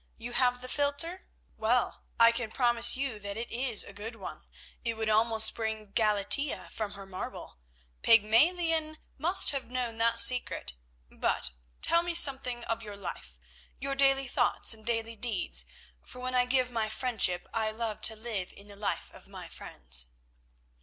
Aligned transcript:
You 0.17 0.31
have 0.33 0.61
the 0.61 0.67
philtre? 0.67 1.27
Well, 1.57 2.01
I 2.19 2.31
can 2.31 2.49
promise 2.49 2.97
you 2.97 3.19
that 3.19 3.37
it 3.37 3.51
is 3.51 3.83
a 3.83 3.93
good 3.93 4.15
one, 4.15 4.47
it 4.83 4.97
would 4.97 5.09
almost 5.09 5.53
bring 5.53 5.91
Galatea 5.91 6.69
from 6.71 6.93
her 6.93 7.05
marble. 7.05 7.59
Pygmalion 8.01 8.97
must 9.19 9.51
have 9.51 9.69
known 9.69 9.99
that 9.99 10.17
secret. 10.19 10.73
But 11.11 11.51
tell 11.83 12.01
me 12.01 12.15
something 12.15 12.63
of 12.63 12.81
your 12.81 12.97
life, 12.97 13.37
your 13.79 13.93
daily 13.93 14.27
thoughts 14.27 14.73
and 14.73 14.83
daily 14.83 15.15
deeds, 15.15 15.65
for 16.01 16.17
when 16.19 16.33
I 16.33 16.45
give 16.45 16.71
my 16.71 16.89
friendship 16.89 17.47
I 17.53 17.69
love 17.69 18.01
to 18.01 18.15
live 18.15 18.51
in 18.53 18.69
the 18.69 18.75
life 18.75 19.11
of 19.13 19.27
my 19.27 19.47
friends." 19.49 20.07